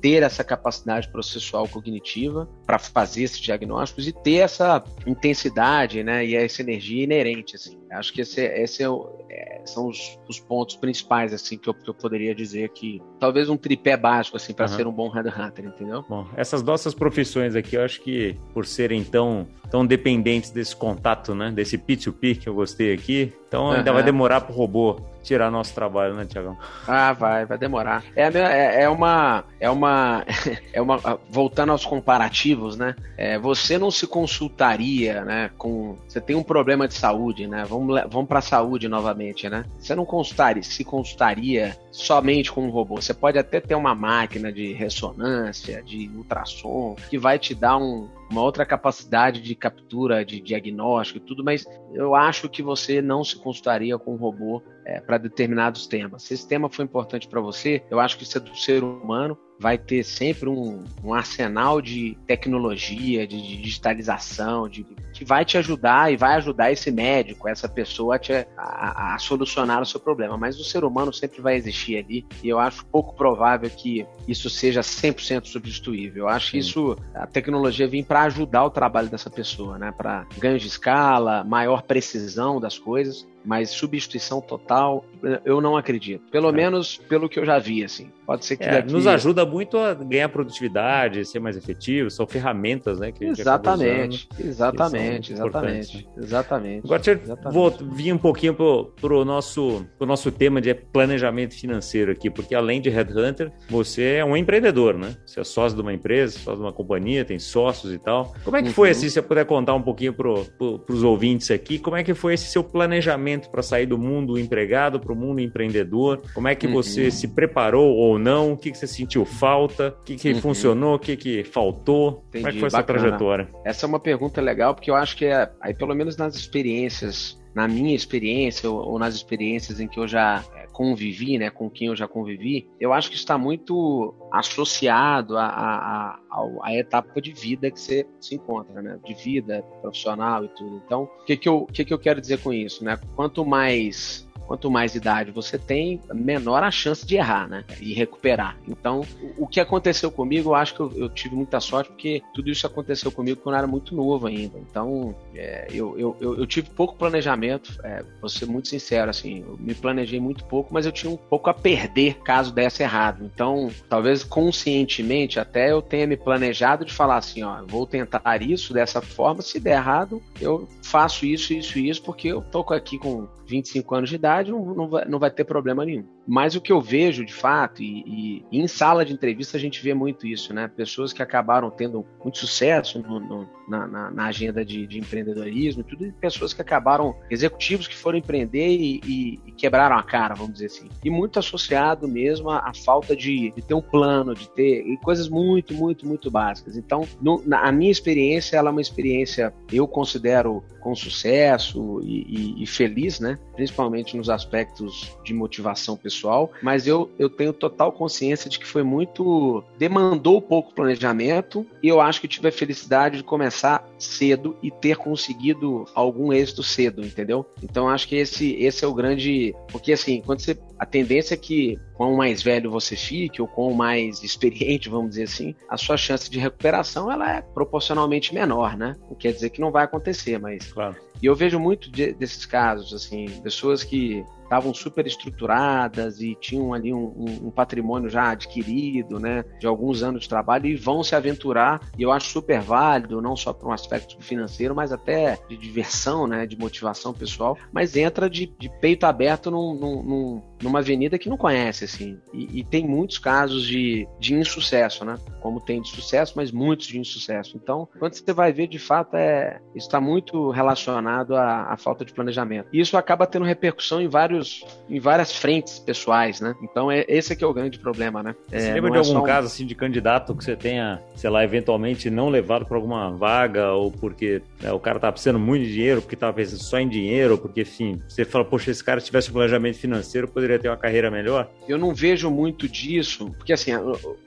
[0.00, 6.36] ter essa capacidade processual cognitiva para fazer esses diagnósticos e ter essa intensidade, né, e
[6.36, 7.78] essa energia inerente, assim.
[7.98, 11.74] Acho que esse, esse é, o, é são os, os, pontos principais, assim, que eu,
[11.74, 14.76] que eu, poderia dizer que talvez um tripé básico, assim, para uhum.
[14.76, 16.04] ser um bom headhunter, entendeu?
[16.08, 21.34] Bom, essas nossas profissões aqui, eu acho que por serem tão, tão dependentes desse contato,
[21.34, 23.94] né, desse P2P que eu gostei aqui, então ainda uhum.
[23.94, 26.56] vai demorar para o robô tirar nosso trabalho, né, Tiagão?
[26.86, 28.04] Ah, vai, vai demorar.
[28.14, 29.44] É, é, é uma.
[29.58, 30.24] É uma.
[30.72, 30.98] É uma.
[31.30, 32.94] Voltando aos comparativos, né?
[33.16, 35.50] É, você não se consultaria, né?
[35.56, 35.96] Com.
[36.06, 37.64] Você tem um problema de saúde, né?
[37.66, 39.64] Vamos, vamos para a saúde novamente, né?
[39.78, 42.96] Você não consultaria, se consultaria somente com um robô.
[42.96, 48.08] Você pode até ter uma máquina de ressonância, de ultrassom, que vai te dar um,
[48.30, 53.24] uma outra capacidade de captura, de diagnóstico e tudo, mas eu acho que você não
[53.24, 56.22] se consultaria com um robô é, para determinados temas.
[56.22, 59.38] Se esse tema foi importante para você, eu acho que isso é do ser humano
[59.58, 65.56] vai ter sempre um, um arsenal de tecnologia, de, de digitalização, de, que vai te
[65.56, 69.98] ajudar e vai ajudar esse médico, essa pessoa a, te, a, a, solucionar o seu
[69.98, 70.36] problema.
[70.36, 74.50] Mas o ser humano sempre vai existir ali e eu acho pouco provável que isso
[74.50, 76.24] seja 100% substituível.
[76.24, 79.90] Eu acho que isso, a tecnologia vem para ajudar o trabalho dessa pessoa, né?
[79.96, 85.04] para ganho de escala, maior precisão das coisas mas substituição total,
[85.44, 86.28] eu não acredito.
[86.30, 86.52] Pelo é.
[86.52, 88.10] menos pelo que eu já vi, assim.
[88.26, 88.92] Pode ser que é, daqui...
[88.92, 93.12] Nos ajuda muito a ganhar produtividade, ser mais efetivo, são ferramentas, né?
[93.12, 96.04] Que exatamente, exatamente, exatamente, né?
[96.16, 96.84] exatamente.
[96.84, 97.02] Agora,
[97.44, 102.28] eu vou vir um pouquinho pro, pro, nosso, pro nosso tema de planejamento financeiro aqui,
[102.28, 105.14] porque além de Headhunter, você é um empreendedor, né?
[105.24, 108.34] Você é sócio de uma empresa, sócio de uma companhia, tem sócios e tal.
[108.44, 108.74] Como é que uhum.
[108.74, 112.02] foi, assim, se você puder contar um pouquinho pro, pro, pros ouvintes aqui, como é
[112.02, 116.22] que foi esse seu planejamento para sair do mundo empregado para o mundo empreendedor?
[116.34, 116.72] Como é que uhum.
[116.72, 118.52] você se preparou ou não?
[118.52, 119.96] O que, que você sentiu falta?
[120.00, 120.40] O que, que uhum.
[120.40, 120.94] funcionou?
[120.94, 122.24] O que, que faltou?
[122.28, 123.48] Entendi, Como é que foi essa trajetória?
[123.64, 127.38] Essa é uma pergunta legal, porque eu acho que é, aí pelo menos nas experiências,
[127.56, 131.70] na minha experiência ou, ou nas experiências em que eu já é, convivi, né, com
[131.70, 136.20] quem eu já convivi, eu acho que está muito associado à,
[136.68, 140.82] etapa de vida que você se encontra, né, de vida profissional e tudo.
[140.84, 142.98] Então, o que que que que eu quero dizer com isso, né?
[143.14, 147.64] Quanto mais quanto mais idade você tem, menor a chance de errar, né?
[147.80, 148.56] E recuperar.
[148.66, 149.02] Então,
[149.36, 152.66] o que aconteceu comigo, eu acho que eu, eu tive muita sorte, porque tudo isso
[152.66, 154.58] aconteceu comigo quando eu era muito novo ainda.
[154.58, 159.56] Então, é, eu, eu, eu, tive pouco planejamento, é, vou ser muito sincero, assim, eu
[159.58, 163.24] me planejei muito pouco, mas eu tinha um pouco a perder caso desse errado.
[163.24, 168.72] Então, talvez conscientemente até eu tenha me planejado de falar assim, ó, vou tentar isso
[168.72, 172.98] dessa forma, se der errado, eu faço isso, isso e isso, porque eu tô aqui
[172.98, 176.04] com 25 anos de idade, não, não, vai, não vai ter problema nenhum.
[176.26, 179.80] Mas o que eu vejo, de fato, e, e, em sala de entrevista a gente
[179.80, 180.68] vê muito isso, né?
[180.68, 185.84] Pessoas que acabaram tendo muito sucesso no, no, na, na, agenda de, de, empreendedorismo e
[185.84, 190.34] tudo, e pessoas que acabaram, executivos que foram empreender e, e, e, quebraram a cara,
[190.34, 190.88] vamos dizer assim.
[191.04, 194.96] E muito associado mesmo à, à falta de, de, ter um plano, de ter e
[194.98, 196.76] coisas muito, muito, muito básicas.
[196.76, 202.62] Então, no, na, a minha experiência, ela é uma experiência, eu considero com sucesso e,
[202.62, 203.38] e feliz, né?
[203.54, 208.66] Principalmente nos aspectos de motivação pessoal pessoal, mas eu, eu tenho total consciência de que
[208.66, 209.62] foi muito.
[209.78, 214.96] demandou pouco planejamento e eu acho que tive a felicidade de começar cedo e ter
[214.96, 217.46] conseguido algum êxito cedo, entendeu?
[217.62, 219.54] Então acho que esse, esse é o grande.
[219.70, 220.58] Porque assim, quando você.
[220.78, 225.22] A tendência é que quanto mais velho você fique, ou quanto mais experiente, vamos dizer
[225.22, 228.94] assim, a sua chance de recuperação ela é proporcionalmente menor, né?
[229.08, 230.70] Não quer dizer que não vai acontecer, mas.
[230.72, 230.96] Claro.
[231.22, 236.72] E eu vejo muito de, desses casos, assim, pessoas que estavam super estruturadas e tinham
[236.72, 241.02] ali um, um, um, patrimônio já adquirido, né, de alguns anos de trabalho e vão
[241.02, 241.80] se aventurar.
[241.98, 246.26] E eu acho super válido, não só para um aspecto financeiro, mas até de diversão,
[246.26, 247.58] né, de motivação pessoal.
[247.72, 252.18] Mas entra de, de peito aberto num, num, numa avenida que não conhece, assim.
[252.32, 255.16] E, e, tem muitos casos de, de insucesso, né?
[255.40, 257.56] Como tem de sucesso, mas muitos de insucesso.
[257.56, 262.12] Então, quando você vai ver, de fato, é está muito relacionado à, à falta de
[262.12, 262.68] planejamento.
[262.72, 266.54] E isso acaba tendo repercussão em vários em várias frentes pessoais, né?
[266.62, 268.34] Então é, esse é que é o grande problema, né?
[268.48, 269.22] Você é, lembra de é algum um...
[269.22, 273.72] caso assim de candidato que você tenha, sei lá, eventualmente não levado para alguma vaga
[273.72, 276.88] ou porque né, o cara tava precisando muito de dinheiro, porque tava pensando só em
[276.88, 280.68] dinheiro, porque enfim, você fala, poxa, esse cara se tivesse um planejamento financeiro poderia ter
[280.68, 281.50] uma carreira melhor?
[281.68, 283.80] Eu não vejo muito disso, porque assim, a,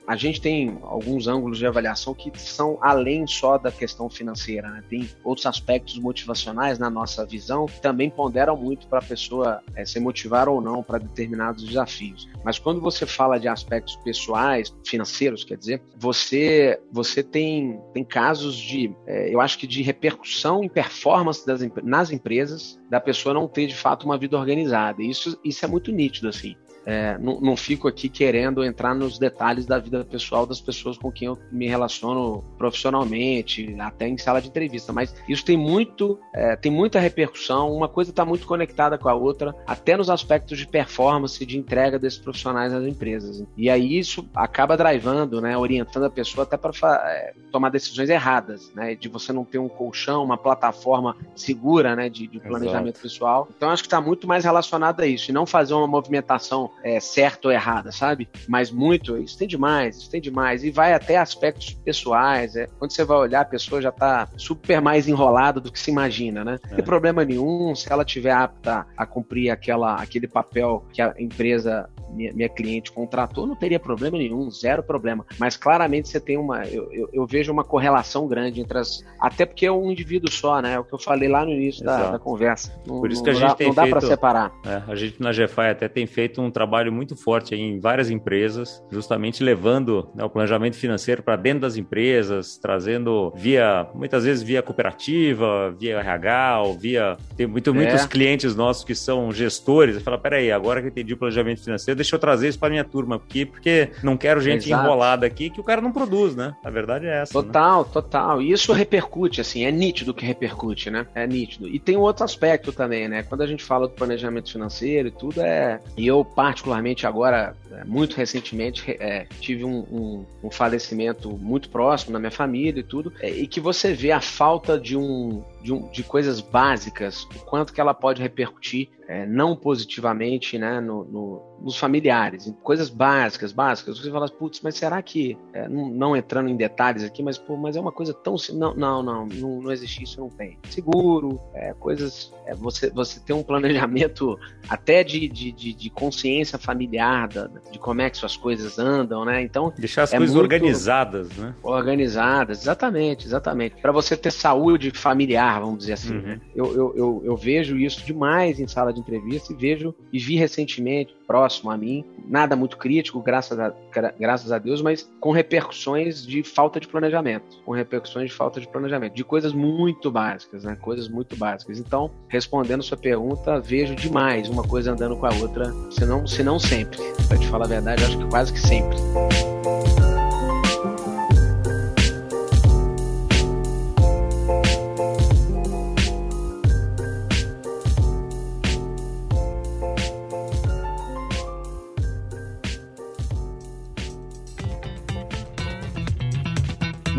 [0.06, 4.84] a gente tem alguns ângulos de avaliação que são além só da questão financeira, né?
[4.88, 9.84] Tem outros aspectos motivacionais na nossa visão que também ponderam muito para a pessoa é,
[9.84, 12.28] ser motivar ou não para determinados desafios.
[12.44, 18.56] Mas quando você fala de aspectos pessoais, financeiros, quer dizer, você você tem, tem casos
[18.56, 23.46] de, é, eu acho que de repercussão em performance das, nas empresas da pessoa não
[23.46, 25.02] ter de fato uma vida organizada.
[25.02, 26.56] Isso, isso é muito nítido assim.
[26.90, 31.12] É, não, não, fico aqui querendo entrar nos detalhes da vida pessoal das pessoas com
[31.12, 36.56] quem eu me relaciono profissionalmente, até em sala de entrevista, mas isso tem muito, é,
[36.56, 40.66] tem muita repercussão, uma coisa está muito conectada com a outra, até nos aspectos de
[40.66, 43.44] performance, de entrega desses profissionais nas empresas.
[43.56, 46.72] E aí isso acaba drivando, né, orientando a pessoa até para
[47.06, 52.08] é, tomar decisões erradas, né, de você não ter um colchão, uma plataforma segura, né,
[52.08, 53.02] de, de planejamento Exato.
[53.02, 53.48] pessoal.
[53.56, 57.00] Então acho que está muito mais relacionado a isso, e não fazer uma movimentação é,
[57.00, 58.28] certa ou errada, sabe?
[58.48, 60.64] Mas muito, isso tem demais, isso tem demais.
[60.64, 62.56] E vai até aspectos pessoais.
[62.56, 65.90] É, quando você vai olhar, a pessoa já está super mais enrolada do que se
[65.90, 66.58] imagina, né?
[66.64, 66.82] Não tem é.
[66.82, 72.32] problema nenhum se ela tiver apta a cumprir aquela, aquele papel que a empresa minha,
[72.32, 75.24] minha, cliente contratou, não teria problema nenhum, zero problema.
[75.38, 76.66] Mas claramente você tem uma.
[76.66, 79.04] Eu, eu, eu, vejo uma correlação grande entre as.
[79.18, 80.74] Até porque é um indivíduo só, né?
[80.74, 82.72] É o que eu falei lá no início da, da, conversa.
[82.86, 84.52] Não, Por isso que a gente dá, tem não dá para separar.
[84.66, 88.82] É, a gente na GFI até tem feito um trabalho muito forte em várias empresas,
[88.90, 94.62] justamente levando né, o planejamento financeiro para dentro das empresas, trazendo via, muitas vezes via
[94.62, 97.16] cooperativa, via RH, ou via.
[97.36, 97.72] Tem muito, é.
[97.72, 101.99] muitos clientes nossos que são gestores falam: peraí, agora que eu entendi o planejamento financeiro,
[102.00, 104.82] deixa eu trazer isso para minha turma aqui, porque não quero gente Exato.
[104.82, 106.56] enrolada aqui que o cara não produz, né?
[106.64, 107.38] A verdade é essa.
[107.38, 107.44] Né?
[107.44, 107.90] Total, né?
[107.92, 108.42] total.
[108.42, 111.06] E isso repercute, assim, é nítido que repercute, né?
[111.14, 111.68] É nítido.
[111.68, 113.22] E tem um outro aspecto também, né?
[113.22, 115.80] Quando a gente fala do planejamento financeiro e tudo, é.
[115.96, 122.12] E eu, particularmente, agora, é, muito recentemente, é, tive um, um, um, falecimento muito próximo
[122.12, 125.72] na minha família e tudo, é, e que você vê a falta de um, de,
[125.72, 131.02] um, de coisas básicas, o quanto que ela pode repercutir é, não positivamente né, no,
[131.04, 133.98] no, nos familiares, coisas básicas, básicas.
[133.98, 137.56] Você fala, putz, mas será que, é, não, não, entrando em detalhes aqui, mas, pô,
[137.56, 138.36] mas é uma coisa tão.
[138.52, 140.56] Não, não, não, não, não existe isso, não tem.
[140.68, 142.32] Seguro, é, coisas.
[142.46, 147.80] É, você, você tem um planejamento até de, de, de, de consciência familiar, da, de
[147.80, 149.42] como é que suas coisas andam, né?
[149.42, 149.72] Então.
[149.76, 151.52] Deixar as é coisas organizadas, né?
[151.64, 153.74] Organizadas, exatamente, exatamente.
[153.82, 156.14] Para você ter saúde familiar, vamos dizer assim.
[156.14, 156.22] Uhum.
[156.22, 156.40] Né?
[156.54, 160.36] Eu, eu, eu, eu vejo isso demais em sala de entrevista e vejo e vi
[160.36, 163.74] recentemente, próximo a mim, nada muito crítico, graças a,
[164.18, 168.68] graças a Deus, mas com repercussões de falta de planejamento, com repercussões de falta de
[168.68, 170.76] planejamento, de coisas muito básicas, né?
[170.80, 171.78] Coisas muito básicas.
[171.78, 176.42] Então, respondendo sua pergunta, vejo demais uma coisa andando com a outra, se não, se
[176.42, 176.98] não sempre.
[177.28, 178.96] Pra te falar a verdade, acho que quase que sempre.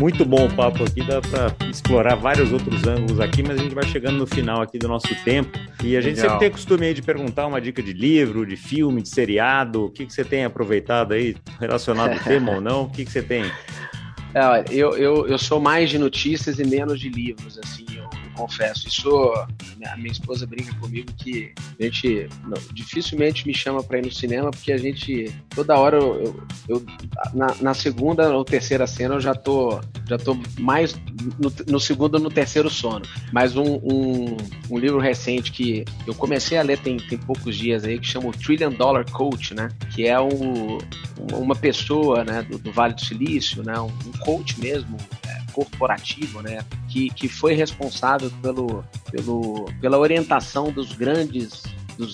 [0.02, 3.72] Muito bom o papo aqui, dá para explorar vários outros ângulos aqui, mas a gente
[3.72, 5.56] vai chegando no final aqui do nosso tempo.
[5.80, 6.30] E a gente Legal.
[6.30, 9.84] sempre tem costume aí de perguntar uma dica de livro, de filme, de seriado.
[9.84, 12.82] O que, que você tem aproveitado aí, relacionado ao tema ou não?
[12.82, 13.44] O que, que você tem?
[14.34, 17.86] É, eu, eu, eu sou mais de notícias e menos de livros, assim.
[18.42, 18.88] Eu eu confesso.
[18.88, 19.32] Isso,
[19.86, 24.12] a minha esposa brinca comigo que a gente não, dificilmente me chama para ir no
[24.12, 26.84] cinema porque a gente toda hora eu, eu
[27.34, 30.94] na, na, segunda ou terceira cena eu já tô já tô mais
[31.38, 33.04] no, no segundo ou no terceiro sono.
[33.32, 34.36] Mas um, um,
[34.70, 38.28] um, livro recente que eu comecei a ler tem, tem poucos dias aí que chama
[38.28, 39.68] o Trillion Dollar Coach, né?
[39.94, 40.78] Que é um,
[41.32, 43.78] uma pessoa, né, do, do Vale do Silício, né?
[43.80, 44.96] Um coach mesmo.
[45.52, 51.62] Corporativo, né, que, que foi responsável pelo, pelo, pela orientação dos grandes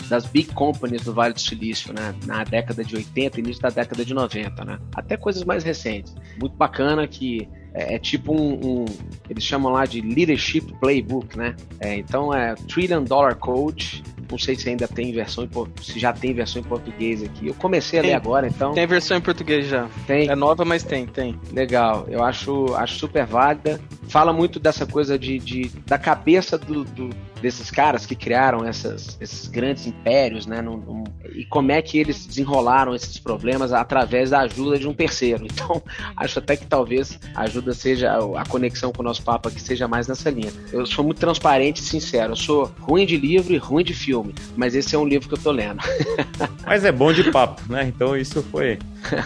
[0.08, 2.14] das big companies do Vale do Silício, né?
[2.26, 4.78] Na década de 80, início da década de 90, né?
[4.94, 6.14] Até coisas mais recentes.
[6.40, 8.84] Muito bacana que é, é tipo um, um,
[9.28, 11.54] Eles chamam lá de Leadership Playbook, né?
[11.80, 15.50] É, então é Trillion Dollar Coach não sei se ainda tem versão em,
[15.82, 17.48] se já tem versão em português aqui.
[17.48, 18.72] Eu comecei a tem, ler agora, então.
[18.72, 19.88] Tem versão em português já.
[20.06, 20.28] Tem.
[20.28, 21.38] É nova, mas tem, tem.
[21.52, 22.06] Legal.
[22.08, 23.80] Eu acho, acho super válida.
[24.08, 29.16] Fala muito dessa coisa de, de da cabeça do, do desses caras que criaram essas,
[29.20, 30.60] esses grandes impérios, né?
[30.60, 34.94] Num, num, e como é que eles desenrolaram esses problemas através da ajuda de um
[34.94, 35.46] terceiro.
[35.58, 35.82] Então,
[36.16, 39.88] acho até que talvez a ajuda seja a conexão com o nosso papo aqui seja
[39.88, 40.52] mais nessa linha.
[40.72, 42.32] Eu sou muito transparente e sincero.
[42.32, 45.34] Eu sou ruim de livro e ruim de filme, mas esse é um livro que
[45.34, 45.82] eu tô lendo.
[46.64, 47.84] mas é bom de papo, né?
[47.84, 48.78] Então isso foi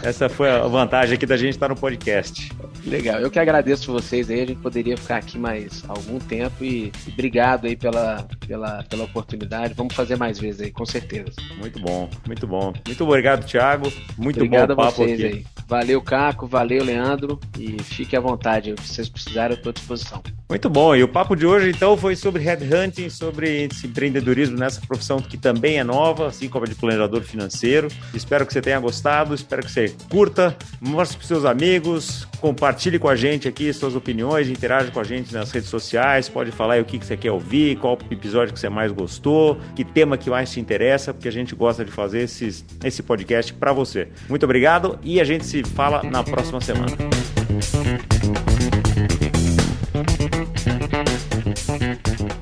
[0.03, 2.51] essa foi a vantagem aqui da gente estar no podcast.
[2.85, 3.21] Legal.
[3.21, 4.41] Eu que agradeço vocês aí.
[4.43, 9.05] A gente poderia ficar aqui mais algum tempo e, e obrigado aí pela, pela, pela
[9.05, 9.75] oportunidade.
[9.75, 11.33] Vamos fazer mais vezes aí, com certeza.
[11.59, 12.73] Muito bom, muito bom.
[12.87, 13.93] Muito obrigado, Thiago.
[14.19, 15.25] Muito obrigado bom o papo aqui.
[15.25, 15.47] Aí.
[15.69, 16.47] Valeu, Caco.
[16.47, 17.39] Valeu, Leandro.
[17.59, 18.75] E fique à vontade.
[18.83, 20.23] Se vocês precisarem, eu estou à disposição.
[20.49, 20.95] Muito bom.
[20.95, 25.39] E o papo de hoje, então, foi sobre headhunting, sobre esse empreendedorismo nessa profissão que
[25.39, 27.89] também é nova, assim como a de planejador financeiro.
[28.13, 29.35] Espero que você tenha gostado.
[29.35, 34.49] Espero que você curta, mostre para seus amigos, compartilhe com a gente aqui suas opiniões,
[34.49, 37.99] interaja com a gente nas redes sociais, pode falar o que você quer ouvir, qual
[38.11, 41.85] episódio que você mais gostou, que tema que mais te interessa, porque a gente gosta
[41.85, 44.09] de fazer esses, esse podcast para você.
[44.29, 46.97] Muito obrigado e a gente se fala na próxima semana.
[51.73, 52.42] Thank you.